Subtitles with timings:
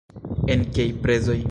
[0.55, 1.39] En kiaj prezoj?